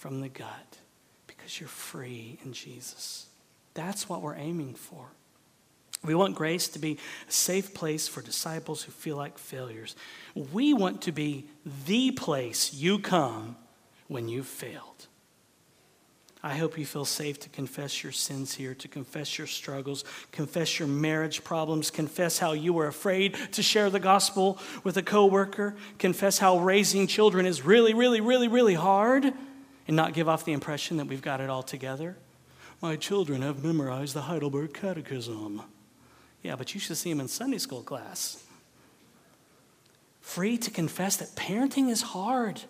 [0.01, 0.79] from the gut
[1.27, 3.27] because you're free in Jesus.
[3.75, 5.05] That's what we're aiming for.
[6.03, 6.97] We want grace to be
[7.29, 9.95] a safe place for disciples who feel like failures.
[10.51, 11.45] We want to be
[11.85, 13.57] the place you come
[14.07, 15.05] when you've failed.
[16.41, 20.79] I hope you feel safe to confess your sins here, to confess your struggles, confess
[20.79, 25.75] your marriage problems, confess how you were afraid to share the gospel with a coworker,
[25.99, 29.31] confess how raising children is really, really, really, really hard
[29.88, 32.17] and not give off the impression that we've got it all together.
[32.82, 35.62] My children have memorized the Heidelberg Catechism.
[36.41, 38.44] Yeah, but you should see them in Sunday school class.
[40.22, 42.62] Free to confess that parenting is hard.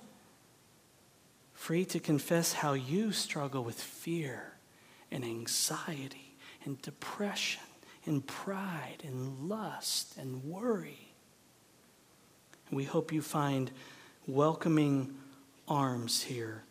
[1.54, 4.54] Free to confess how you struggle with fear
[5.12, 7.64] and anxiety and depression
[8.06, 11.14] and pride and lust and worry.
[12.72, 13.70] We hope you find
[14.28, 15.14] welcoming
[15.68, 16.64] arms here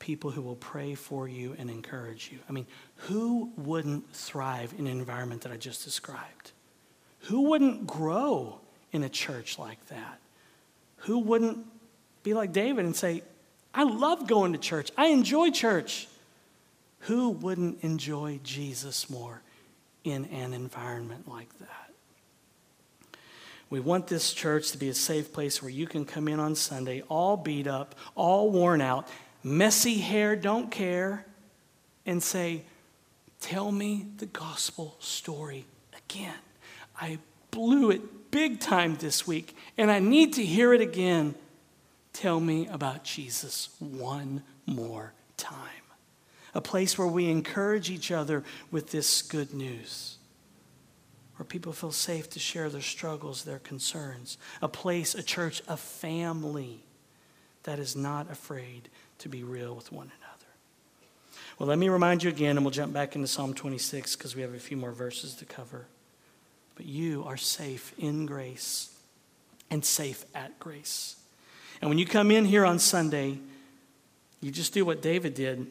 [0.00, 2.38] people who will pray for you and encourage you.
[2.48, 6.50] I mean, who wouldn't thrive in an environment that I just described?
[7.24, 8.58] Who wouldn't grow
[8.90, 10.18] in a church like that?
[10.96, 11.64] Who wouldn't
[12.22, 13.22] be like David and say,
[13.72, 16.08] I love going to church, I enjoy church?
[17.00, 19.42] Who wouldn't enjoy Jesus more
[20.02, 21.90] in an environment like that?
[23.68, 26.56] We want this church to be a safe place where you can come in on
[26.56, 29.06] Sunday all beat up, all worn out,
[29.42, 31.24] messy hair, don't care,
[32.06, 32.62] and say,
[33.40, 35.64] Tell me the gospel story
[35.96, 36.34] again.
[37.00, 37.18] I
[37.50, 41.34] blew it big time this week, and I need to hear it again.
[42.12, 45.56] Tell me about Jesus one more time.
[46.54, 50.18] A place where we encourage each other with this good news.
[51.36, 54.36] Where people feel safe to share their struggles, their concerns.
[54.60, 56.84] A place, a church, a family
[57.62, 60.40] that is not afraid to be real with one another.
[61.58, 64.42] Well, let me remind you again, and we'll jump back into Psalm 26 because we
[64.42, 65.86] have a few more verses to cover.
[66.74, 68.96] But you are safe in grace
[69.70, 71.16] and safe at grace.
[71.80, 73.38] And when you come in here on Sunday,
[74.40, 75.66] you just do what David did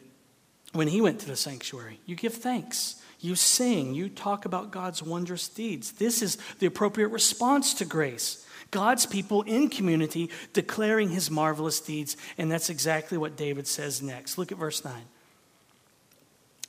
[0.72, 1.98] when he went to the sanctuary.
[2.06, 3.02] You give thanks.
[3.18, 3.94] You sing.
[3.94, 5.92] You talk about God's wondrous deeds.
[5.92, 8.46] This is the appropriate response to grace.
[8.70, 12.16] God's people in community declaring his marvelous deeds.
[12.38, 14.38] And that's exactly what David says next.
[14.38, 14.94] Look at verse 9.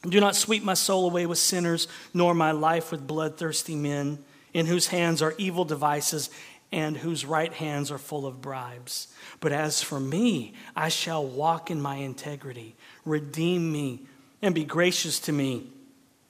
[0.10, 4.18] Do not sweep my soul away with sinners, nor my life with bloodthirsty men,
[4.54, 6.30] in whose hands are evil devices,
[6.72, 9.08] and whose right hands are full of bribes.
[9.39, 12.76] But as for me, I shall walk in my integrity.
[13.06, 14.02] Redeem me
[14.41, 15.68] and be gracious to me.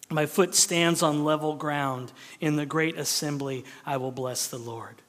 [0.10, 2.12] My foot stands on level ground.
[2.42, 5.02] In the great assembly, I will bless the Lord.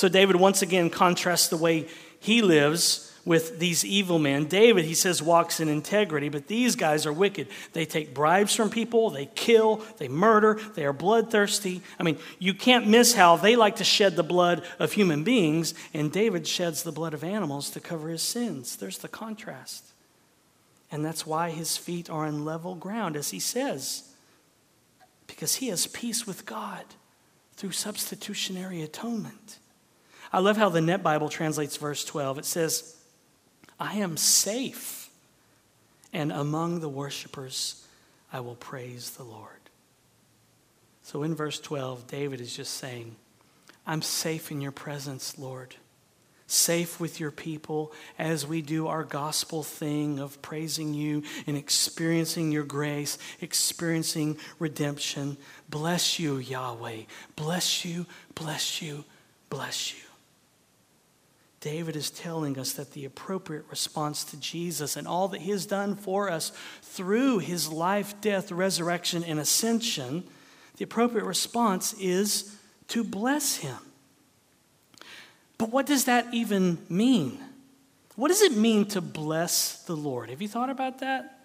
[0.00, 1.86] So David once again contrasts the way
[2.20, 4.46] he lives with these evil men.
[4.46, 7.48] David, he says, walks in integrity, but these guys are wicked.
[7.74, 11.82] They take bribes from people, they kill, they murder, they are bloodthirsty.
[11.98, 15.74] I mean, you can't miss how they like to shed the blood of human beings,
[15.92, 18.76] and David sheds the blood of animals to cover his sins.
[18.76, 19.84] There's the contrast.
[20.90, 24.08] And that's why his feet are on level ground, as he says,
[25.26, 26.86] because he has peace with God
[27.56, 29.58] through substitutionary atonement.
[30.32, 32.38] I love how the Net Bible translates verse 12.
[32.38, 32.96] It says,
[33.78, 35.10] I am safe,
[36.12, 37.86] and among the worshipers
[38.32, 39.48] I will praise the Lord.
[41.02, 43.16] So in verse 12, David is just saying,
[43.86, 45.74] I'm safe in your presence, Lord.
[46.46, 52.52] Safe with your people as we do our gospel thing of praising you and experiencing
[52.52, 55.36] your grace, experiencing redemption.
[55.68, 57.02] Bless you, Yahweh.
[57.36, 59.04] Bless you, bless you,
[59.48, 60.09] bless you.
[61.60, 65.66] David is telling us that the appropriate response to Jesus and all that he has
[65.66, 66.52] done for us
[66.82, 70.24] through his life, death, resurrection, and ascension,
[70.78, 72.56] the appropriate response is
[72.88, 73.76] to bless him.
[75.58, 77.38] But what does that even mean?
[78.16, 80.30] What does it mean to bless the Lord?
[80.30, 81.40] Have you thought about that?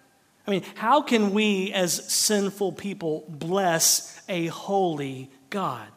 [0.46, 5.88] I mean, how can we as sinful people bless a holy God?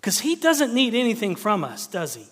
[0.00, 2.26] Because he doesn't need anything from us, does he?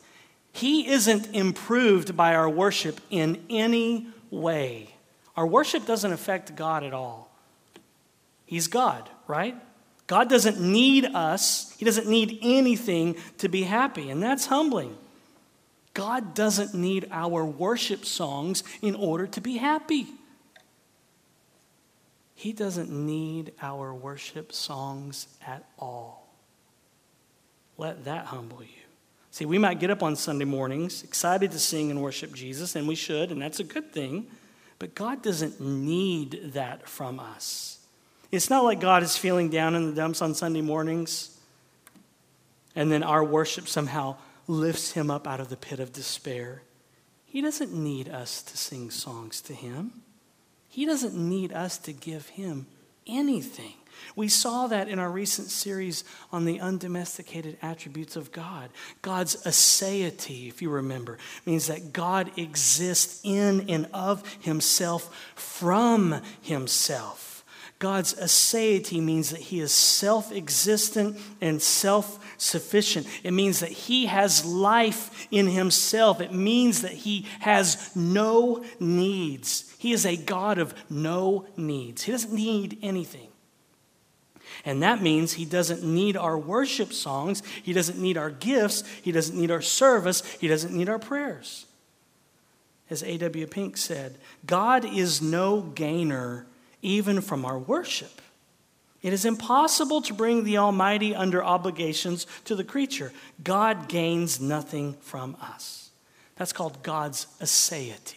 [0.56, 4.94] He isn't improved by our worship in any way.
[5.36, 7.30] Our worship doesn't affect God at all.
[8.46, 9.54] He's God, right?
[10.06, 14.96] God doesn't need us, He doesn't need anything to be happy, and that's humbling.
[15.92, 20.06] God doesn't need our worship songs in order to be happy.
[22.34, 26.32] He doesn't need our worship songs at all.
[27.76, 28.75] Let that humble you.
[29.36, 32.88] See, we might get up on Sunday mornings excited to sing and worship Jesus, and
[32.88, 34.28] we should, and that's a good thing.
[34.78, 37.78] But God doesn't need that from us.
[38.32, 41.38] It's not like God is feeling down in the dumps on Sunday mornings,
[42.74, 44.16] and then our worship somehow
[44.46, 46.62] lifts him up out of the pit of despair.
[47.26, 50.00] He doesn't need us to sing songs to him,
[50.66, 52.68] he doesn't need us to give him
[53.06, 53.74] anything.
[54.14, 58.70] We saw that in our recent series on the undomesticated attributes of God.
[59.02, 67.36] God's aseity, if you remember, means that God exists in and of himself from himself.
[67.78, 73.06] God's aseity means that he is self existent and self sufficient.
[73.22, 76.20] It means that he has life in himself.
[76.20, 79.74] It means that he has no needs.
[79.78, 82.02] He is a God of no needs.
[82.02, 83.25] He doesn't need anything.
[84.66, 89.12] And that means he doesn't need our worship songs, he doesn't need our gifts, he
[89.12, 91.66] doesn't need our service, he doesn't need our prayers.
[92.90, 93.46] As A.W.
[93.46, 96.46] Pink said, God is no gainer
[96.82, 98.20] even from our worship.
[99.02, 103.12] It is impossible to bring the Almighty under obligations to the creature.
[103.44, 105.90] God gains nothing from us.
[106.34, 108.14] That's called God's aseity.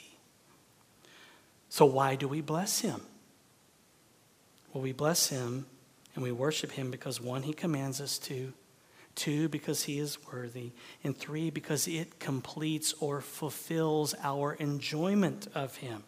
[1.69, 3.01] So, why do we bless Him?
[4.73, 5.67] Well, we bless Him
[6.15, 8.53] and we worship him because one, he commands us to,
[9.15, 10.71] two, because he is worthy,
[11.03, 16.03] and three, because it completes or fulfills our enjoyment of him.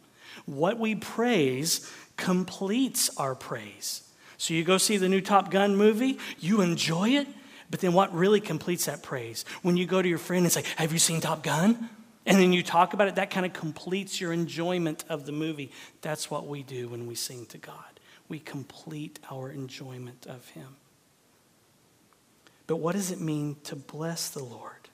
[0.45, 4.04] What we praise completes our praise.
[4.38, 7.28] So you go see the new Top Gun movie, you enjoy it,
[7.70, 9.45] but then what really completes that praise?
[9.62, 11.89] When you go to your friend and say, Have you seen Top Gun?
[12.26, 15.72] And then you talk about it, that kind of completes your enjoyment of the movie.
[16.02, 17.91] That's what we do when we sing to God
[18.32, 20.77] we complete our enjoyment of Him.
[22.65, 24.88] But what does it mean to bless the Lord?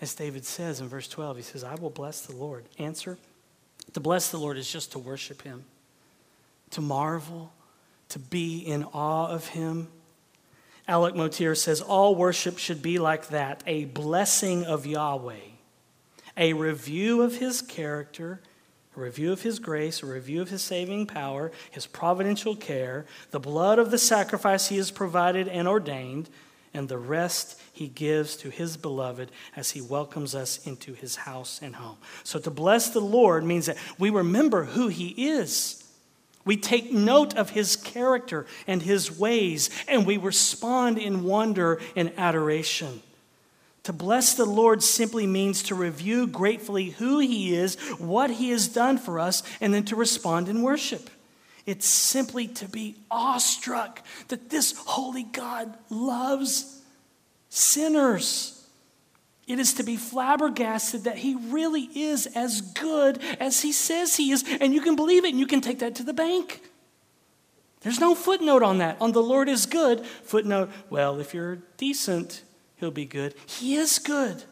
[0.00, 2.64] As David says in verse 12, he says, I will bless the Lord.
[2.78, 3.18] Answer
[3.92, 5.64] To bless the Lord is just to worship Him,
[6.70, 7.52] to marvel,
[8.08, 9.88] to be in awe of Him.
[10.88, 15.50] Alec Motyer says, All worship should be like that a blessing of Yahweh,
[16.34, 18.40] a review of His character
[18.96, 23.40] a review of his grace, a review of his saving power, his providential care, the
[23.40, 26.28] blood of the sacrifice he has provided and ordained,
[26.72, 31.60] and the rest he gives to his beloved as he welcomes us into his house
[31.62, 31.96] and home.
[32.24, 35.84] So to bless the Lord means that we remember who he is.
[36.44, 42.12] We take note of his character and his ways, and we respond in wonder and
[42.16, 43.02] adoration.
[43.84, 48.68] To bless the Lord simply means to review gratefully who He is, what He has
[48.68, 51.08] done for us, and then to respond in worship.
[51.66, 56.82] It's simply to be awestruck that this holy God loves
[57.48, 58.56] sinners.
[59.46, 64.30] It is to be flabbergasted that He really is as good as He says He
[64.30, 64.44] is.
[64.60, 66.62] And you can believe it and you can take that to the bank.
[67.80, 68.98] There's no footnote on that.
[69.00, 70.04] On the Lord is good.
[70.04, 72.42] Footnote, well, if you're decent,
[72.80, 73.34] He'll be good.
[73.46, 74.42] He is good.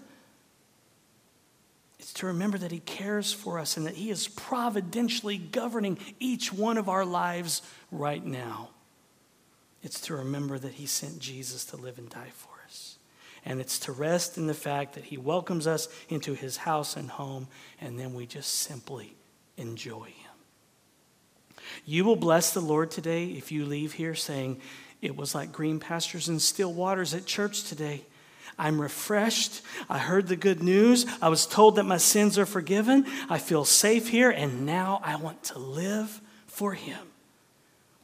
[1.99, 6.53] It's to remember that He cares for us and that He is providentially governing each
[6.53, 8.69] one of our lives right now.
[9.83, 12.99] It's to remember that He sent Jesus to live and die for us.
[13.47, 17.11] And it's to rest in the fact that He welcomes us into His house and
[17.11, 17.49] home,
[17.81, 19.17] and then we just simply
[19.57, 21.65] enjoy Him.
[21.87, 24.61] You will bless the Lord today if you leave here saying,
[25.01, 28.05] It was like green pastures and still waters at church today.
[28.59, 29.63] I'm refreshed.
[29.89, 31.07] I heard the good news.
[31.23, 33.07] I was told that my sins are forgiven.
[33.29, 36.99] I feel safe here, and now I want to live for Him.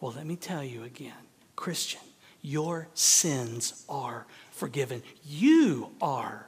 [0.00, 1.12] Well, let me tell you again,
[1.56, 2.00] Christian,
[2.40, 5.02] your sins are forgiven.
[5.26, 6.46] You are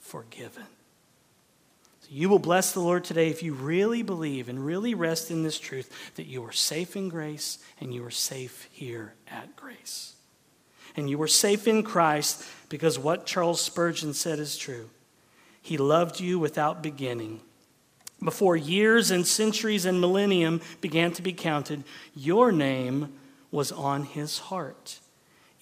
[0.00, 0.64] forgiven.
[2.02, 5.42] So you will bless the Lord today if you really believe and really rest in
[5.42, 10.13] this truth that you are safe in grace and you are safe here at grace
[10.96, 14.90] and you were safe in Christ because what Charles Spurgeon said is true.
[15.60, 17.40] He loved you without beginning.
[18.22, 21.84] Before years and centuries and millennium began to be counted,
[22.14, 23.12] your name
[23.50, 24.98] was on his heart.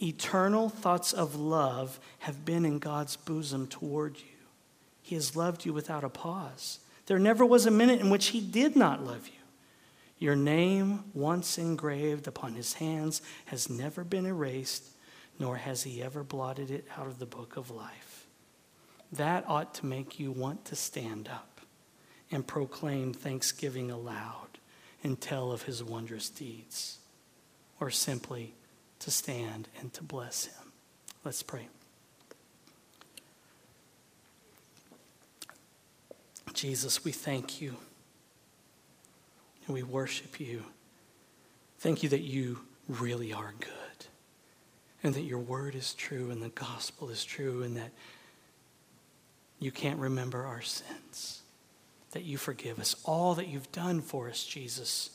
[0.01, 4.25] Eternal thoughts of love have been in God's bosom toward you.
[5.03, 6.79] He has loved you without a pause.
[7.07, 9.35] There never was a minute in which he did not love you.
[10.19, 14.92] Your name, once engraved upon his hands, has never been erased
[15.39, 18.27] nor has he ever blotted it out of the book of life.
[19.13, 21.61] That ought to make you want to stand up
[22.31, 24.59] and proclaim thanksgiving aloud
[25.05, 26.99] and tell of his wondrous deeds,
[27.81, 28.55] or simply
[29.01, 30.73] to stand and to bless him.
[31.25, 31.69] Let's pray.
[36.55, 37.77] Jesus, we thank you
[39.67, 40.63] and we worship you.
[41.79, 43.82] Thank you that you really are good
[45.03, 47.91] and that your word is true and the gospel is true and that
[49.59, 51.43] you can't remember our sins,
[52.13, 52.97] that you forgive us.
[53.05, 55.11] All that you've done for us, Jesus,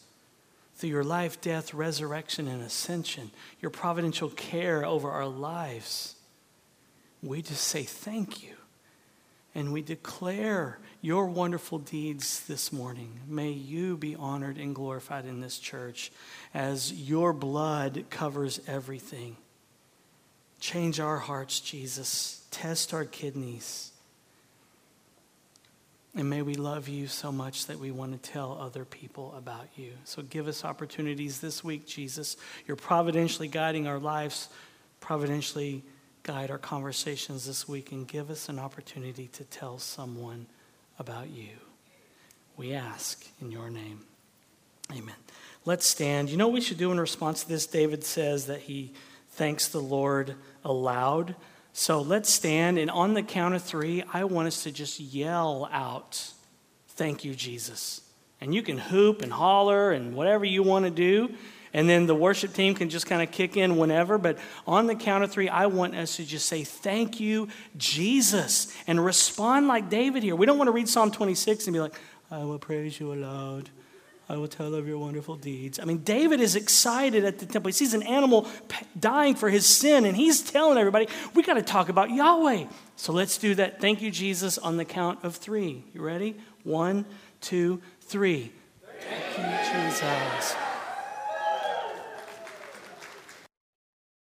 [0.75, 6.15] through your life, death, resurrection, and ascension, your providential care over our lives.
[7.21, 8.53] We just say thank you.
[9.55, 13.19] And we declare your wonderful deeds this morning.
[13.27, 16.11] May you be honored and glorified in this church
[16.53, 19.35] as your blood covers everything.
[20.59, 22.45] Change our hearts, Jesus.
[22.51, 23.91] Test our kidneys.
[26.15, 29.67] And may we love you so much that we want to tell other people about
[29.75, 29.91] you.
[30.03, 32.37] So give us opportunities this week, Jesus.
[32.65, 34.49] You're providentially guiding our lives,
[34.99, 35.83] providentially
[36.23, 40.47] guide our conversations this week, and give us an opportunity to tell someone
[40.97, 41.49] about you.
[42.55, 43.99] We ask in your name.
[44.91, 45.15] Amen.
[45.65, 46.29] Let's stand.
[46.29, 47.67] You know what we should do in response to this?
[47.67, 48.93] David says that he
[49.37, 50.35] thanks the Lord
[50.65, 51.35] aloud.
[51.71, 55.69] So let's stand, and on the count of three, I want us to just yell
[55.71, 56.33] out,
[56.89, 58.01] Thank you, Jesus.
[58.41, 61.29] And you can hoop and holler and whatever you want to do.
[61.73, 64.17] And then the worship team can just kind of kick in whenever.
[64.17, 68.75] But on the count of three, I want us to just say, Thank you, Jesus.
[68.87, 70.35] And respond like David here.
[70.35, 71.93] We don't want to read Psalm 26 and be like,
[72.31, 73.69] I will praise you aloud.
[74.29, 75.79] I will tell of your wonderful deeds.
[75.79, 77.69] I mean, David is excited at the temple.
[77.69, 78.45] He sees an animal
[78.99, 82.65] dying for his sin, and he's telling everybody, we got to talk about Yahweh.
[82.97, 83.79] So let's do that.
[83.79, 85.83] Thank you, Jesus, on the count of three.
[85.93, 86.35] You ready?
[86.63, 87.05] One,
[87.39, 88.51] two, three.
[88.99, 90.55] Thank you, Jesus.